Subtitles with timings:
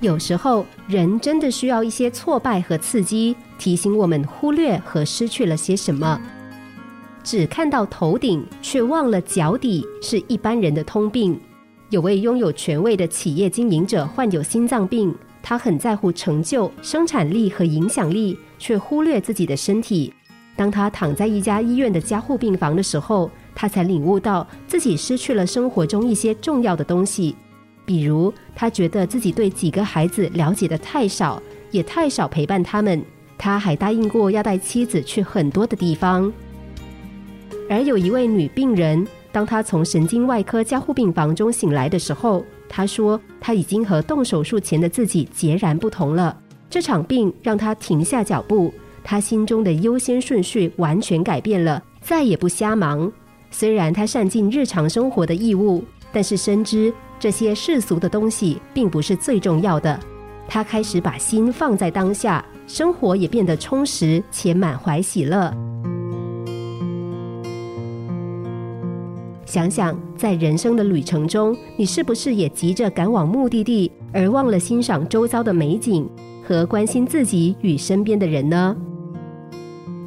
[0.00, 6.20] 有时候，人真的需要一些挫败和刺激，提醒我们忽略和失去了些什么。
[7.24, 11.38] 只看到头顶，却忘了脚底，是一般人的通病。
[11.90, 15.12] 有位拥有权位的企业经营者患有心脏病，
[15.42, 20.12] 他很在乎成就、生产力和影响力，却忽略自己的身体。
[20.54, 27.34] 当他躺在一家医院的加护病房的时候，他才领悟到自己失去了生活中一些重要的东西。
[27.88, 33.02] 比如，他觉得自己对几个孩子了解的太少，也太少陪伴他们。
[33.38, 36.30] 他还答应过要带妻子去很多的地方。
[37.70, 46.38] 而有一位女病人，当她从神经外科加护病房中醒来的时候，她说她已经和动手术前的自己截然不同了。
[46.68, 48.70] 这场病让她停下脚步，
[49.02, 53.10] 她心中的优先顺序完全改变了，再也不瞎忙。
[53.50, 55.82] 虽然她善尽日常生活的义务，
[56.12, 56.92] 但是深知。
[57.18, 59.98] 这些世俗的东西并不是最重要的。
[60.46, 65.52] 他开始把心放在当下，生活也变得充实且满怀喜乐。
[69.44, 76.08] 想想，在人生的旅程中，你是不是也急着赶往目的地，而忘了欣赏周遭的美景
[76.46, 78.76] 和关心自己与身边的人呢？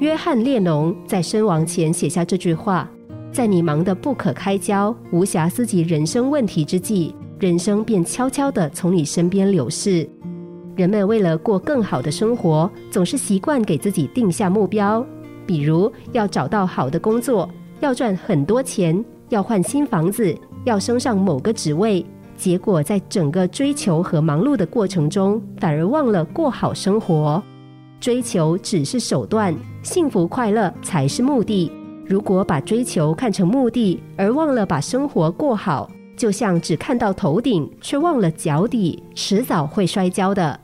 [0.00, 2.88] 约翰列侬在身亡前写下这句话。
[3.38, 10.04] 在你忙得不可开交、无暇思及人生问题之际，人生便悄悄地从你身边流逝。
[10.74, 15.06] 人们为了过更好的生活，总是习惯给自己定下目标，
[15.46, 22.04] 比如要找到好的工作，要赚很多钱，要换新房子，要升上某个职位。
[22.36, 27.40] 结果在整个追求和忙碌的过程中，反而忘了过好生活。
[28.00, 31.70] 追求只是手段，幸福快乐才是目的。
[32.08, 40.58] 如果把追求看成目的，而忘了把生活过好，就像只看到头顶却忘了脚底，迟早会摔跤的。